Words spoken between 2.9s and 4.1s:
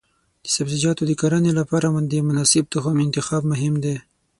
انتخاب مهم دی.